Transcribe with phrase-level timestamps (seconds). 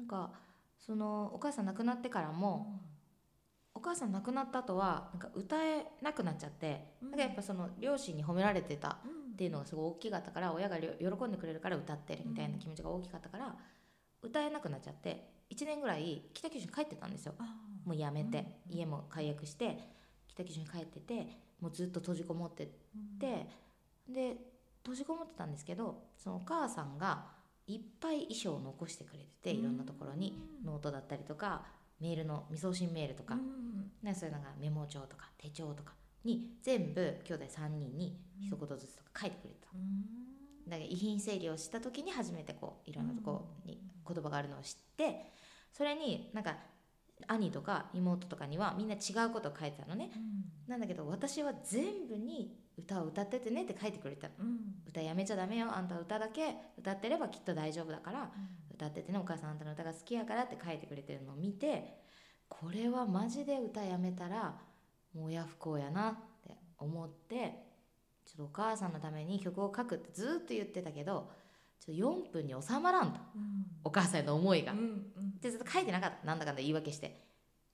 [0.00, 0.30] なんか
[0.78, 2.80] そのお母さん亡くなってからも、
[3.74, 7.10] お母さん亡くなった後はなんか歌えなくなっちゃって、うん。
[7.10, 9.32] なんかやっぱその両親に褒められてたうん。
[9.32, 10.84] っていうのがすごい大きかったから親が喜
[11.24, 13.54] んでくれるから歌ってるみたいな気持ちが大きかったから、
[14.22, 17.34] 歌えなくなっちゃって1年ぐらい北九州に帰ってたんですよ。
[17.84, 18.76] もうやめて、うん。
[18.76, 19.78] 家も解約して
[20.28, 21.26] 北九州に帰ってて
[21.60, 22.68] もうずっと閉じこもって
[23.18, 23.46] て、
[24.08, 24.36] で
[24.82, 27.39] 閉じこもってたんですけどそのお母さんが
[27.74, 30.66] いっぱい衣装を残してくれてていろんなところにうん。
[30.66, 31.62] ノートだったりとか
[32.00, 33.90] メールの未送信メールとか、うん。
[34.02, 35.92] ね、そういうのがメモ帳とか手帳とか
[36.24, 40.68] に全部兄弟3人に一言ずつとか書いてくれてた、うん。
[40.68, 45.32] だから遺品整理をした時に初めてこういろんなところに言葉があるのを知って
[45.72, 46.56] それになんか
[47.26, 50.10] 兄とか妹とかにはみんな違うことを書いてたのね。
[50.66, 54.28] なんだけど私は全部に歌を歌っててねって書いてくれた。
[54.28, 54.58] のうん。
[54.86, 55.68] 歌やめちゃダメよ。
[55.70, 56.56] あんたは歌だけ。
[56.78, 58.30] 歌ってればきっと大丈夫だから。
[58.80, 61.98] 歌っててねお母さんあんたの歌が好きやからって書いてくれてるのを見て
[62.48, 64.54] これはマジで歌やめたら
[65.14, 66.14] もう親不幸やなっ
[66.46, 67.66] て思って
[68.24, 71.30] ちょっとお母さんのために曲を書くってずっと言ってたけど
[71.84, 73.20] ちょっと4分に収まらんと。
[73.34, 73.64] うん。
[73.84, 74.72] お母さんへの思いが。
[74.72, 75.40] うんうん。
[75.40, 76.26] でずっと書いてなかった。
[76.26, 77.24] なんだかんだ言い訳して。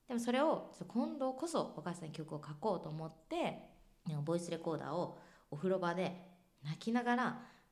[0.07, 3.59] でもそれをちょっと今度こそお母さんに曲を書こうと思って
[4.25, 5.19] ボイスレコーダーを
[5.51, 6.17] お風呂場で
[6.65, 7.25] 泣きながら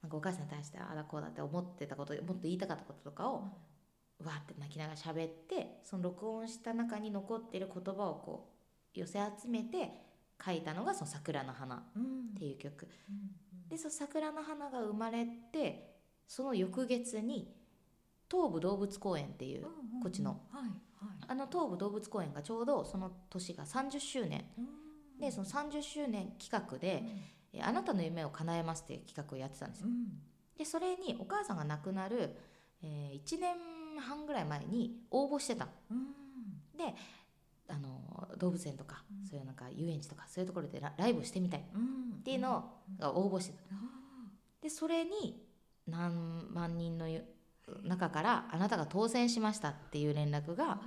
[0.02, 3.34] なんかお母さんに対してああだこうだって思ってたこともっと言いたかったこととかを
[4.22, 8.50] わーって泣きながら喋ってその録音した中に残っている言葉をこ
[8.94, 9.90] う寄せ集めて
[10.44, 12.88] 書いたのがその「桜の花」っうんていう曲。
[13.08, 13.68] うん。
[13.68, 15.96] でその桜の花が生まれて
[16.28, 17.54] その翌月に
[18.30, 20.40] 東武動物公園っていううんこっちの。
[20.50, 21.18] はいはい。
[21.28, 24.44] あの東武動物公園がちょうどその年が30周年。
[24.58, 24.83] うん
[25.20, 27.04] でその30周年企画で
[27.52, 29.88] 「えあなたの夢を叶えます」っていう企画をやってたんですよ。
[29.88, 30.20] うん。
[30.56, 32.36] でそれにお母さんが亡くなる、
[32.82, 33.56] え1年
[34.00, 36.76] 半ぐらい前に応募してたうん。
[36.76, 36.94] で
[37.68, 39.26] あの動物園とか、うん。
[39.26, 42.22] そういうなんか遊園地とかそういうところでラライブをしてみたいっうん。
[42.22, 43.74] ていうのが応募してた。
[43.74, 43.78] あ
[44.60, 45.46] でそれに
[45.86, 47.06] 何万人の
[47.82, 50.80] 中からあなたが当選しましたっていう連絡ーがあ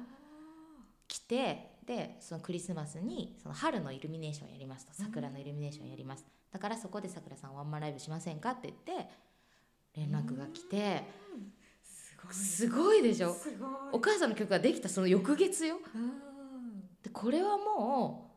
[1.07, 6.25] 来てでそのクリスマスにその春のイルミネーションやりますと桜のイルミネーションやります。
[6.51, 9.09] だからそこでさくらさんワンマンライブしませんかって言って
[9.95, 11.03] 連絡が来て
[11.33, 11.53] うん。
[12.33, 13.01] すごい。
[13.01, 13.35] でしょ？
[13.93, 15.77] お母さんの曲ができたその翌月よ。
[15.95, 16.81] うん。
[17.01, 18.31] でこれはも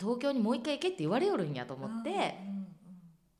[0.00, 2.38] う東京にもう一回行けって言われよるんやと思って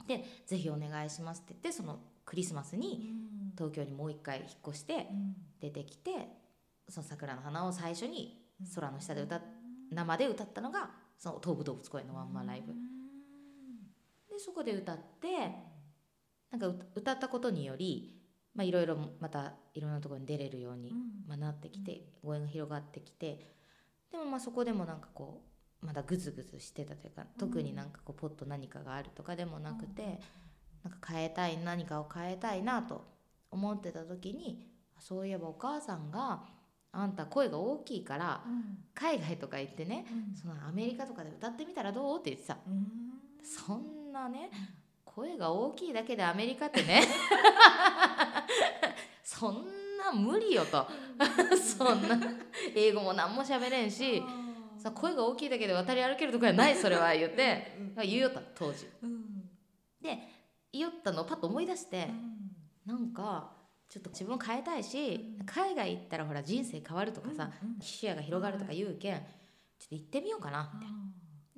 [0.06, 3.52] でぜひお願いしますって言ってそのクリスマスにん。
[3.56, 5.34] 東京にもう一回引っ越してうん。
[5.60, 6.28] 出てきて
[6.88, 9.42] その桜の花を最初にうん空の下で歌っ
[9.90, 12.72] 生で歌ったのがその東武動物公園のワンマンライブ。
[12.72, 12.78] うん。
[14.28, 15.28] でそこで歌って
[16.50, 18.20] なんか歌歌ったことにより
[18.54, 20.96] まあいろいろまたいろんなところに出れるように、うん。
[21.26, 23.46] まあ、なってきてご縁が広がってきて
[24.10, 25.42] でもまあそこでもなんかこ
[25.82, 30.20] うまだグズグズしてたというか特になんかこうポッと何かがあるとかでもなくて、
[30.82, 33.04] なんか変えたい何かを変えたいなと
[33.50, 34.66] 思ってた時に
[34.98, 36.42] そういえばお母さんが
[36.92, 40.34] 「あんた声が大きいからうん海外とか行ってねうん。
[40.34, 42.58] そのアメリカとかで歌ってみたらどう?」って言ってさ。
[42.66, 42.86] うん。
[43.42, 44.50] そんなね
[45.04, 47.02] 声が大きいだけでアメリカってね。
[49.22, 49.64] そん
[49.98, 50.86] な無理よと。
[51.56, 52.18] そんな
[52.74, 54.22] 英語も何も喋れんし
[54.78, 56.76] さ声が大きいだけで渡り歩けるとこやない？
[56.76, 57.76] それは言って。
[58.04, 58.86] 言うよった当時。
[59.02, 59.48] うん。
[60.00, 60.18] で
[60.72, 62.08] 言おったのをパッと思い出して
[62.86, 62.94] うん。
[62.94, 63.52] なんか
[63.88, 65.46] ちょっと自分を変えたいしうん。
[65.46, 67.80] 海外行ったらほら人生変わるとかさうんうん。
[67.80, 70.96] 視野が広がるとか言うけんちょっと行ってみようかなみたいな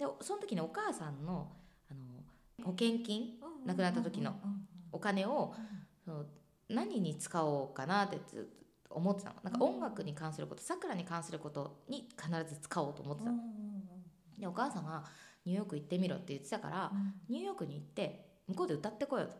[0.06, 1.52] あでその時にお母さんの
[1.90, 2.00] あの
[2.64, 4.34] 保険金ー亡くなった時の
[4.92, 5.54] お金を
[6.04, 6.24] その
[6.68, 9.36] 何に使おうかなってずっと思ってたの。
[9.42, 13.38] なんか音楽に関することさくらに関することに必ず使おうと思ってたの。
[14.38, 15.04] でお母さんが
[15.44, 16.92] ニューヨーク行ってみろって言ってたから
[17.28, 19.36] ニューヨークに行って向こうで歌ってこようと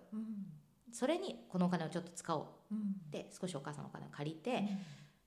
[0.93, 2.47] それにこのお金をちょっと使おう。
[2.73, 4.69] って少しお母さんのお金を借りて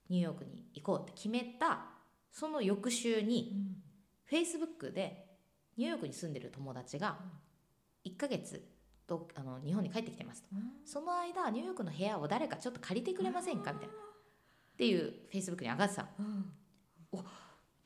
[0.08, 1.86] ニューヨークに行こうって決めた
[2.30, 3.66] その翌週に
[4.24, 5.26] フェイスブックで
[5.76, 7.18] ニューヨークに住んでる友達が
[8.06, 8.64] 1ヶ月
[9.06, 10.48] とあの日本に帰ってきてますと。
[10.84, 13.94] その間ニューヨークの部屋を誰かちょっと借りてくれませんかみたいな。
[13.94, 13.96] っ
[14.76, 16.08] ていうフェイスブックに上がってたの。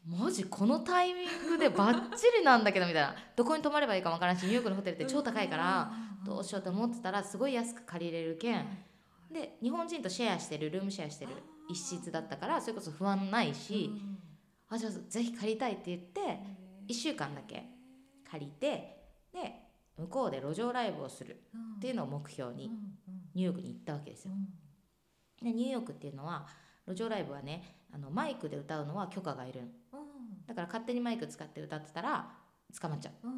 [0.06, 3.14] マジこのタイミングでバッチリなんだけどみたいな。
[3.36, 5.92] どこに泊まればいいかもわからんしニューヨークのホテルって超高いから
[6.24, 8.66] どうしようと思ってたらすごい安く借りれるけん。
[9.32, 11.32] で日本人とシェアしてるルームシェアしてる
[11.68, 13.90] 一室だったからそれこそ不安ないし、
[14.68, 16.20] あじゃあぜひ借りたいって言って
[16.88, 17.64] 1週間だけ
[18.30, 18.96] 借りて
[19.32, 19.68] で
[19.98, 21.42] 向こうで路上ライブをする
[21.76, 22.70] っていうのを目標に
[23.34, 24.32] ニューヨークに行ったわけですよ。
[25.42, 26.46] でニューヨークっていうのは
[26.86, 29.60] 路上ライブはねあのマイクで歌うのは許可がいる
[30.46, 32.30] だから勝手にマイク使って歌ってたら
[32.80, 33.28] 捕まっちゃう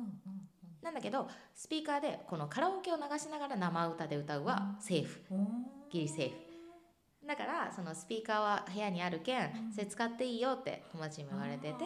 [0.82, 5.20] なんだけどスピーカーでこのカラオケを流しながら生歌で歌うはセーフ。
[5.30, 5.48] うん
[5.90, 7.26] ギリセーフ。
[7.26, 9.72] だからそのスピーカーは部屋にあるけんうん。
[9.72, 11.84] それ使っていいよって友達にも言われてて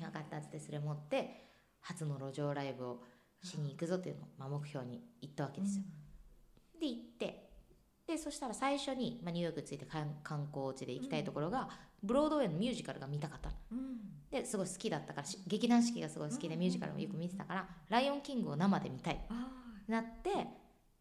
[0.00, 1.46] あ分かったっつってそれ持って
[1.80, 3.02] 初の路上ライブを
[3.42, 5.84] しに行くぞっていうのを、まあ、目標に行ったわけーですよ。
[6.80, 7.45] で行って
[8.06, 11.68] でそしたら最初に、まあ、ニューヨークについて観観光地で行きたいところが、
[12.02, 13.56] ブロードウェイのミュージカルが見たかったの。
[13.72, 13.96] うん。
[14.30, 16.60] ですごい好きだったからし劇団四季がすごい好きでうん。
[16.60, 19.24] ミュージカルもよく見てたから「ライオンキング」を生で見たい。
[19.28, 19.50] あ
[19.88, 20.30] なって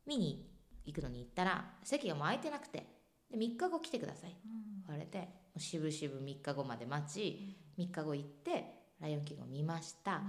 [0.06, 0.50] 見に
[0.86, 2.86] 行くのに行ったら席がもう空いてなくて
[3.31, 4.31] で3日後来てください。
[4.31, 4.84] うん。
[4.88, 10.22] 言われてしぶしぶ3日後まで待ち3日後行って「ライオンキング」を見ました。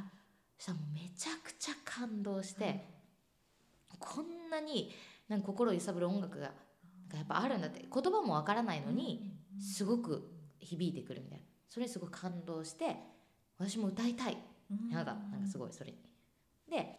[0.58, 2.82] そしたらもうめちゃくちゃ感動して、
[3.99, 4.90] こんなに
[5.28, 6.52] なんか心を揺さぶる音楽が
[7.06, 7.84] なんかやっぱあるんだって。
[7.92, 11.44] 言葉もわからないのにすごく響いてくるみたいな。
[11.68, 12.96] それにすごい感動して
[13.58, 14.38] 私も歌いたい。
[14.70, 15.92] うんやだなんかすごいそれ。
[15.92, 15.98] に
[16.68, 16.98] で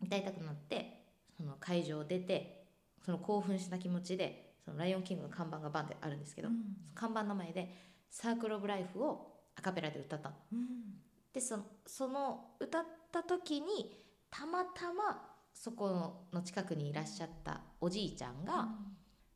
[0.00, 2.66] 歌いたくなってその会場を出て
[3.04, 6.54] その興奮した気持ちでそのライオンキングの看板がバンってあるんですけど、うん。
[6.94, 7.74] 看板の前で
[8.10, 10.36] 「サークル・オブ・ライフ」をアカペラで歌ったの。
[10.52, 18.68] うんでそのその歌った時にたまたまそこの近くにいらっしゃったおじいちゃんが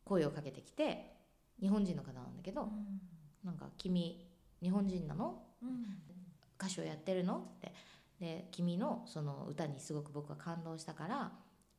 [0.09, 1.13] 声をかけてきて
[1.61, 2.69] 日本人の方なんだけど
[3.45, 4.27] 「なんか君
[4.63, 5.43] 日本人なの？
[5.63, 5.69] うん。
[6.61, 7.73] 歌手をやってるの?」って。
[8.19, 11.31] で君のその歌にすごく僕は感動したから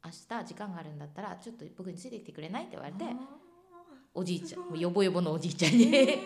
[0.05, 2.63] 明日時間があるんだったらちょっと僕についてきてくれない？
[2.63, 3.03] って言われて
[4.13, 4.69] おじいちゃんすごい。
[4.69, 6.17] もうヨボヨボのおじいちゃんえにー。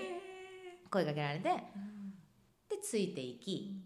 [0.92, 2.14] 声かけられてうん。
[2.70, 3.82] でついていき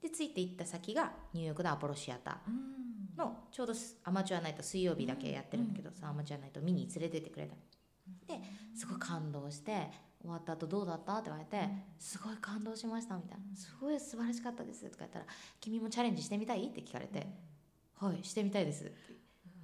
[0.00, 2.50] でついていった先がニューヨークのアポロシアター。
[2.50, 2.79] うん
[3.20, 5.94] のちょうどすアマチュアナイト水曜日だけやってるんだけど、うん。
[5.94, 7.54] そのアマチュアナイト見に連れてってくれた
[8.26, 8.40] で
[8.74, 9.88] すごい感動して
[10.20, 11.14] 終わった後どうだった？
[11.14, 11.68] って言われて、
[11.98, 13.56] すごい感動しましたみたいな。
[13.56, 15.24] すごい素晴らしかったですとか言ったら
[15.60, 16.66] 君もチャレンジしてみたい？
[16.66, 17.26] って聞かれて、
[17.98, 18.92] はいしてみたいですって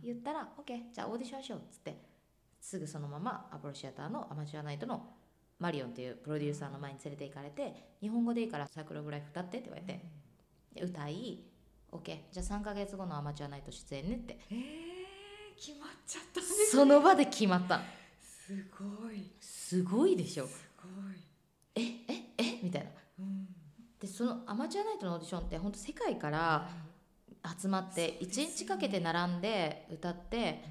[0.03, 1.97] 言ったら OK じゃあオーディションしようっつって
[2.61, 5.03] すぐそのままアポロシアターのアマチュアナイトの
[5.59, 10.01] マリオンっていうプロデューサーの前に連れて行かれて日本語でいいからサークルオブライフ歌ってって言われて。
[10.75, 11.45] で歌い
[11.99, 14.39] OK じゃあ3ヶ月後のアマチュアナイト出演ねって。
[14.51, 14.97] えー
[15.57, 17.81] 決まっちゃったんですその場で決まった。
[18.21, 19.31] すごい。
[19.41, 20.47] すごいでしょ。
[20.47, 21.17] すごい。
[21.75, 21.81] え
[22.13, 22.61] ええ？
[22.63, 22.91] みたいな。
[23.21, 23.47] うん。
[23.99, 26.69] でそのアマチュアナイトのオーディションって本当世界から
[27.59, 30.63] 集まって1そうですよね日かけて並んで歌って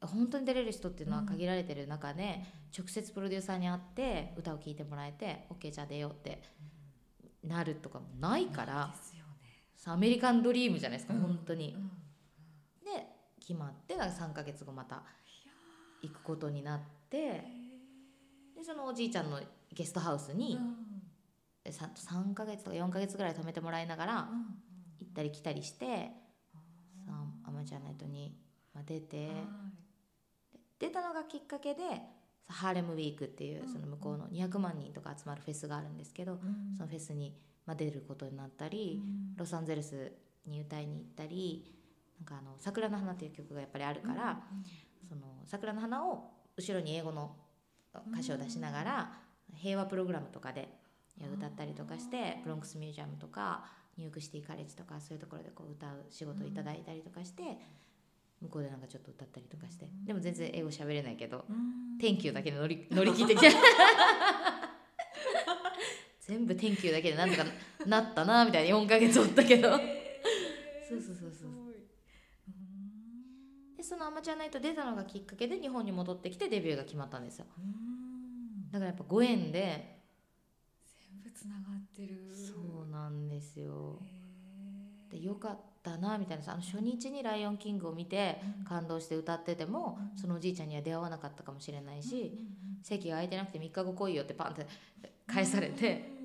[0.00, 2.42] 本当に出れる人っていうのは限られてる中で、
[2.76, 6.40] 直接プロデューサーに会って歌を聴いてもらえて OK じゃあ出ようって
[7.44, 8.90] なるとかもないから。
[8.96, 9.19] ですよね。
[9.19, 9.19] さ
[9.86, 11.20] アメリカンドリームじゃないですか、うん。
[11.20, 11.74] 本当に。
[11.74, 11.78] う。
[11.78, 11.88] ん。
[12.84, 13.06] で
[13.40, 15.02] 決まってだから3ヶ月後また
[16.02, 18.56] 行くことになってー。
[18.56, 19.40] でそのおじいちゃんの
[19.72, 20.58] ゲストハウスに
[21.66, 21.72] うん。
[21.72, 24.46] さ3ヶ月とか4ヶ月ぐらい泊めてもらいながらうん
[24.98, 26.10] 行ったり来たりして
[27.06, 27.12] さ
[27.44, 28.34] アマチュアナイトに
[28.74, 29.36] まあ出てはい。
[30.78, 31.80] 出たのがきっかけで
[32.46, 36.74] さハーレムウィークっていううんその向こうの200万人とか集まるフェスがあるんですけどうん。
[36.76, 37.34] そのフェスに
[37.70, 39.36] まあ出ることになったりうん。
[39.36, 40.12] ロサンゼルス
[40.46, 41.72] に歌いに行ったり
[42.18, 44.42] なんかあの「桜の花」っていう曲がやっぱりあるから
[45.08, 47.36] その桜の花を後ろに英語の
[48.12, 49.18] 歌詞を出しながら
[49.54, 50.68] 平和プログラムとかで
[51.32, 53.64] 歌ったりとかしてブロンクスミュージアムとか
[53.96, 57.42] ニューヨークシティカレッジとかそういうところでこう歌う仕事をいただいたりとかして
[58.40, 59.88] 向こうでなんかちょっと歌ったりとかして。
[60.04, 63.48] でも全然英語喋れないけどうん「Thank you」だけで乗り乗り切ってきた
[66.30, 67.44] 全部「Thank you」だけでなんとか
[67.86, 69.68] な ったなみたいな4ヶ月おったけど。
[69.70, 70.88] えー。
[70.88, 71.50] そうそうそうそう。
[73.76, 77.46] でそのアマチュアナイト出たのがきっかけで日本に戻ってきてデビューが決まったんですよ。
[77.58, 78.70] うん。
[78.70, 79.98] だからやっぱご縁で。
[81.10, 82.32] 全部つながってる。
[82.32, 84.00] そうなんですよ。
[85.10, 88.64] でよかったなみたいなさあの初日に「ライオンキング」を見てうん。
[88.64, 90.16] 感動して歌っててもうん。
[90.18, 94.66] そのおじいちゃんには出会わなかったかもしれないしうんうん席が空いてなくて3日後来いよってパンって
[95.26, 96.19] 返されてうん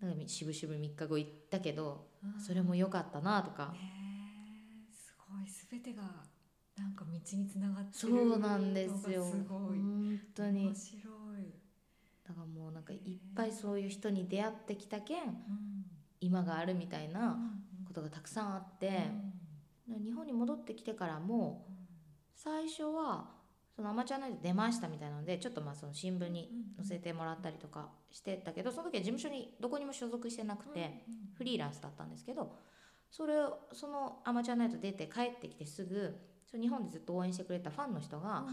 [0.00, 2.40] なんかしぶしぶ3日後行ったけどうん。
[2.40, 3.68] それも良かったなとか。
[3.72, 3.78] ね
[4.90, 5.48] えすごい。
[5.48, 6.02] すべてが
[6.76, 9.24] なんか道につながってそるうなんですよ。
[9.24, 9.78] のがすごい。
[9.78, 10.66] 本当に。
[10.66, 11.00] 面白
[11.38, 11.54] い、
[12.26, 13.00] だからもうなんかいっ
[13.34, 15.34] ぱいそういう人に出会ってきたけんうん。
[16.20, 17.84] 今があるみたいなうん。
[17.86, 19.10] ことがたくさんあって。
[19.88, 21.64] 日本に戻ってきてからも
[22.34, 23.35] 最初は
[23.76, 31.04] そのアマチュアナイト出ましたみたいなのでちょっとまあその新聞に載せてもらったりとかしてたけどその時は事務所にどこにも所属してなくて
[31.36, 32.56] フリーランスだったんですけど
[33.10, 36.16] それをそのアマチュアナイト出て帰ってきてすぐ
[36.50, 38.46] その日本でずっと応援してくれたファンの人が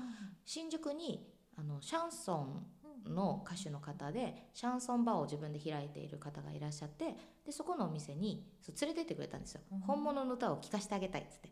[0.43, 7.15] 新宿にあのシャンソンの歌手の方でシャンソンバーを自分で開いている方がいらっしゃって
[7.45, 9.79] でそこのお店にそう連れてってくれたんですよ、うん。
[9.79, 11.49] 本物の歌を聴かせてあげたいっつって。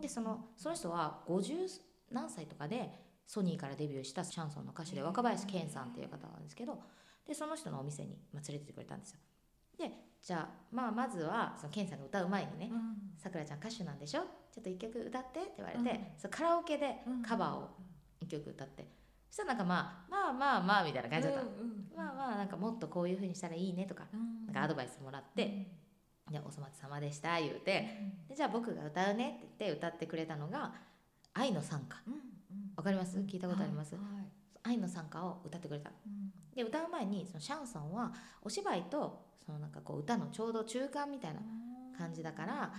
[0.00, 1.68] でそのその人は50
[2.12, 2.90] 何歳とかで
[3.26, 6.80] ソニーからデビューしたシャンソンの歌手で若林健さんっていう方なんですけど
[7.26, 9.18] でその人のお店に、まあ、連れてってくれたんですよ。
[9.78, 9.90] で
[10.20, 12.70] じゃあ,、まあまずはその健さんが歌う前にね
[13.18, 14.22] 「さくらちゃん歌手なんでしょ？
[14.52, 16.30] ちょっと一曲歌って」って言われて、うん。
[16.30, 17.70] カラオケでカバーを
[18.20, 18.86] 一曲歌って、
[19.30, 21.42] そしたらなんかまあまあまあまあみたいな感じだった。
[21.42, 21.50] の、
[21.96, 24.04] まあまあなんかもっとこういう風にしたらいいねとか
[24.46, 25.72] なんかアドバイスもらって
[26.30, 28.12] 「でお粗末様でした」言うて。
[28.28, 30.74] でじゃあ僕が歌うねって言って歌ってくれたのが
[31.34, 31.96] 「愛の賛歌」
[32.76, 33.18] わかります？
[33.18, 33.96] 聞いたことあります、
[34.62, 35.90] 愛の賛歌を歌ってくれた。
[36.54, 38.12] で歌う前にそのシャンソンは
[38.42, 41.40] お芝居とそのなんかこう歌のちょうど中間みたいな
[41.96, 42.72] 感じだから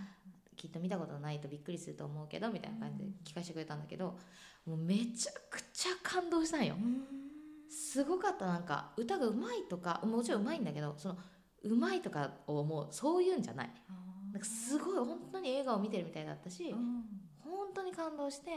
[0.56, 4.18] きっと見たことないとびっくりすると思うけどみたいな感じで聞かせてくれたんだけど
[4.66, 6.76] もうめちゃくちゃ感動したんよ。
[7.70, 8.46] すごかった。
[8.46, 11.18] なんか歌がうまいとかもちろんうまいんだけどその
[11.64, 13.72] うまいとかをもうそういうんじゃない。
[14.32, 16.74] なんかすごい本当に映画を見てるみたいだったし
[17.44, 18.52] 本当に感動して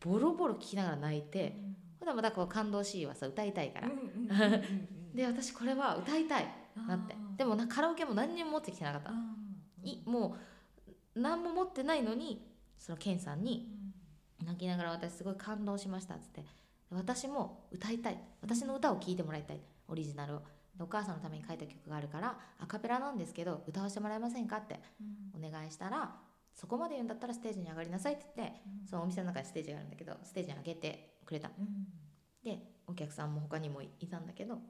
[0.00, 1.56] ボロボロ聞きながら泣いて
[2.00, 3.88] ほらまたこう感動シーンはさ歌いたいから。
[5.14, 6.48] で私これは歌いたい
[6.88, 7.14] なって。
[7.36, 9.12] でもなカラオケも何にも持ってきてなかった。
[9.82, 10.36] いも
[11.16, 13.70] う何も持ってないのにそのケンさんに
[14.44, 16.44] 泣きながら私すごい感動しましたっつって。
[16.90, 18.18] 私も歌いたい。
[18.42, 19.60] 私の歌を聴いてもらいたい。
[19.88, 20.42] オリジナルを。
[20.76, 24.80] でお母さんのために書いた曲があるからアカペラなんですけど歌わせてもらえませんかって
[25.32, 26.16] お願いしたら
[26.54, 31.50] そこまで言うんだったらステージに上がりなさいって言ってそのお店の中にステージがあるんだけどステージに上げてくれた。
[32.44, 34.66] でお客さんも他にもいたんだけどなんか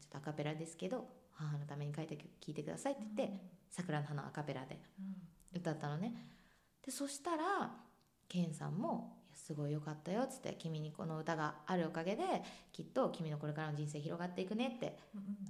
[0.00, 4.78] ちょっとアカペラですけど母のために書いた曲聴いてくださいって言って「桜の花」アカペラで
[5.52, 6.14] 歌ったのね。
[6.84, 7.84] でそしたら
[8.28, 12.24] ケンさんも「いやすごい良かったよ」っつって「君にこの歌があるおかげで
[12.72, 14.98] きっと君のこれからの人生広がっていくね」って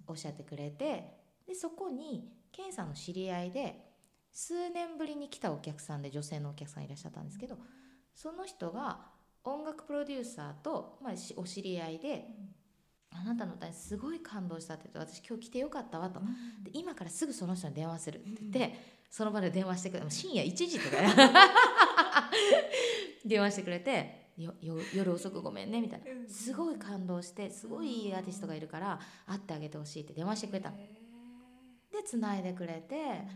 [0.06, 3.91] おっしゃってくれてでそこにケンさんの知り合いで
[4.32, 7.58] 数年ぶりに来たお客さんで女性のお客さんいらっしゃったんですけど
[8.14, 9.00] その人が
[9.44, 12.26] 音楽プロデューサーと、まあ、しお知り合いで
[13.10, 16.20] 「あなたの歌にすごい感動した」って言って「私今日来てよかったわ」と。
[16.62, 18.74] で今からすぐその人に電話するって言って、
[19.10, 20.96] その場で電話してくれ深夜1時とか
[23.24, 26.06] 電話してくれてよよ夜遅くごめんねみたいな。
[26.28, 30.76] すごい感動してすごいいいアーティストがいるから会ってあげてほしいって電話してくれたの。
[30.78, 33.26] でつないでくれて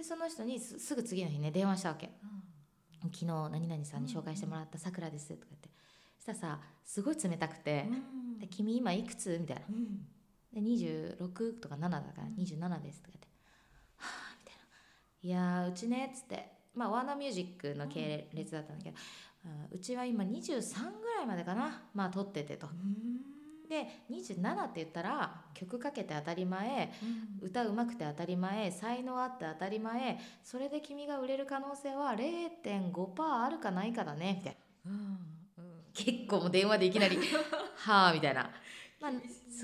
[0.00, 2.08] でその人にすすぐ次の日ね電話したわけ
[3.04, 5.68] 「昨日何々さんに紹介してもらったさくらです」とか言って。
[6.16, 7.86] そしたらさすごい冷たくて
[8.40, 9.62] 「で君今いくつ?」みたいな。
[10.54, 13.28] で26とか7だから27ですとか言って
[13.96, 14.64] 「はあ」みたいな
[15.22, 16.58] 「いやーうちね」っつって。
[16.72, 18.96] まあワーナーミュージックの系列だったんだけど、
[19.44, 21.82] あうちは今23ぐらいまでかな。
[21.92, 22.68] まあ撮っててと。
[23.70, 26.92] で27って言ったら曲かけて当たり前
[27.40, 34.90] 歌うまくて当たり前才能あって当たり前それで君が売れる可能性は0.5%あるかないかだねみたいな。
[35.94, 37.16] 結構もう電話でいきなり
[37.86, 38.50] 「はあ」みたいな、
[39.00, 39.12] まあ、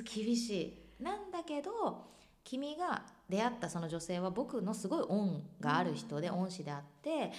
[0.05, 0.51] 厳し
[1.01, 1.03] い。
[1.03, 2.07] なんだけど
[2.45, 7.33] 君が出会ったその女性は僕のすごい恩がある人で恩師であって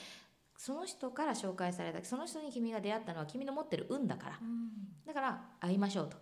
[0.58, 2.04] その人から紹介された。
[2.04, 4.40] その人に君が出会ったのは君の持ってる運だから。
[5.06, 6.18] だから会いましょうと。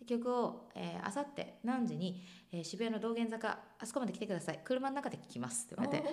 [0.00, 2.20] で曲を、えー、あさって何時に、
[2.52, 4.60] えー渋谷の道玄坂あそこまで来てください。
[4.64, 6.04] 車の中で聴きますって言われて。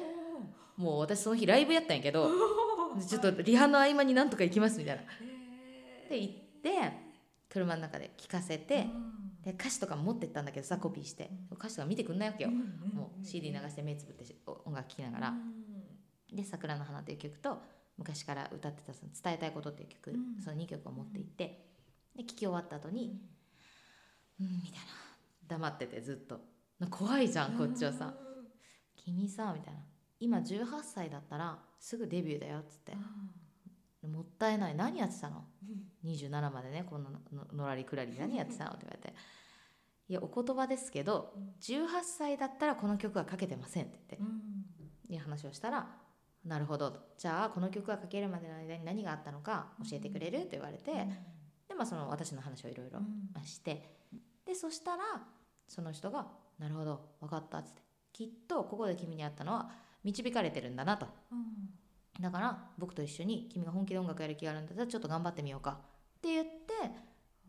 [0.77, 2.29] もう私その日ライブやったんやけど
[3.07, 5.03] ちょっとリハの合間になんとか行きますみたいな。
[6.09, 6.91] で行って
[7.49, 8.87] 車の中で聴かせて
[9.43, 11.31] で歌詞とかも持ってったんだけどさコピーして。
[11.51, 12.51] 歌詞とか見てくんないわけよ。
[12.51, 15.33] もう CD 流して目つぶってし音楽聴きながら
[16.33, 17.61] で「桜の花」という曲と
[17.97, 20.41] 昔から歌ってたその「伝えたいこと」っていう曲、うん。
[20.41, 21.69] その2曲を持って行って
[22.15, 23.21] で聴き終わった後に
[24.39, 25.03] 「うん」みたいな。
[25.45, 26.39] 黙っててずっと。
[26.79, 28.13] な怖いじゃんこっちはさ
[28.95, 29.85] 「君さ」みたいな
[30.19, 32.95] 「今18歳だったらすぐデビューだよ」っつって
[34.07, 34.75] 「もったいない。
[34.75, 35.45] 何やってたの?」
[36.03, 38.71] 27までねこんなののらりくらり 何やってたの？
[38.71, 39.15] って言われて
[40.09, 44.53] 「いやお言葉ですけど18歳だったらこの曲はかけてません」って言って。
[45.09, 45.87] いう話をしたら
[46.45, 50.91] 「なるほど」と「じゃあこの曲がかけるまでの間に何があったのか教えてくれる?」って言われて
[51.67, 52.99] でまあその私の話をいろいろ
[53.43, 54.01] して。
[54.45, 55.03] でそしたら
[55.69, 56.27] その人が
[56.59, 57.81] 「なるほど分かった」っつって
[58.11, 59.71] 「きっとここで君に会ったのは
[60.03, 61.07] 導かれてるんだな」と。
[62.19, 65.79] だから僕と一緒に君が本気で音楽やる気があるんだったらちょっと頑張ってみようか。
[66.17, 66.73] って言って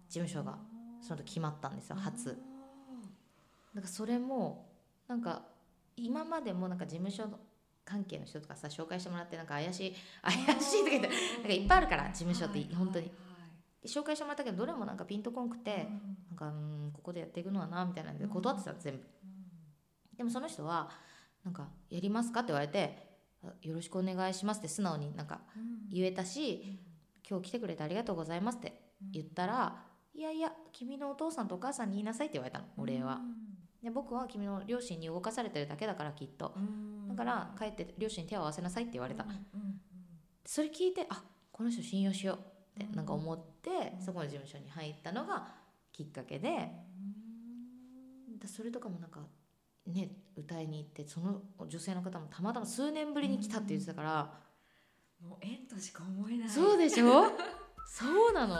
[0.08, 0.58] 事務所が
[1.02, 2.30] その時決まったんですよ初。
[2.30, 4.70] だからそれも
[5.06, 5.44] なんか
[5.96, 7.28] 今までもなんか事務所
[7.84, 13.10] 関係の人とかさ紹介してもらってなんか怪しい怪しいとか言ってなんかいっぱいあるから事務所って本当に。
[13.86, 15.86] 紹介してもらったけどどれもなんかピンとこんくて、
[16.30, 19.04] なんかうんここでやっていくのはなみたいなんで断ってたの全部。
[20.16, 20.90] でもその人は
[21.44, 25.42] なんか「やりますか?」って言われてあ「よろしくお願いします」って素直になんか
[25.90, 26.78] 言えたし
[27.28, 33.20] 「今日来てくれてありがとうございます」って言ったら「いやいや君のお父さんとお母さんに言いなさい」って言われたのお礼は。
[33.82, 36.54] で僕は君の両親に動かされてるだけだからきっと
[37.14, 39.24] だから帰って両親に手を合わせなさいって言われた。
[40.44, 42.34] それ聞いてあこの人信用しよ
[42.78, 45.46] うってなんか思ってそこの事務所に入ったのが
[45.92, 46.70] きっかけで
[48.38, 49.20] だそれとかもなんか
[49.86, 54.44] ね歌いに行ってその女性の方もたまたま数年ぶりに来たって言ってたから。
[55.22, 56.48] もう縁としか思えない。
[56.50, 57.24] そうでしょ？
[57.88, 58.56] そうなの